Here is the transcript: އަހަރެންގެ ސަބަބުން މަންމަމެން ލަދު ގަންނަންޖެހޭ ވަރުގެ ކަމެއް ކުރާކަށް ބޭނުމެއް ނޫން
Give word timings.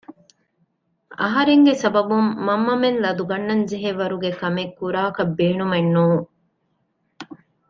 އަހަރެންގެ 1.21 1.73
ސަބަބުން 1.81 2.29
މަންމަމެން 2.45 2.97
ލަދު 3.03 3.23
ގަންނަންޖެހޭ 3.29 3.89
ވަރުގެ 3.99 4.31
ކަމެއް 4.39 4.73
ކުރާކަށް 4.79 5.33
ބޭނުމެއް 5.37 5.91
ނޫން 5.95 6.23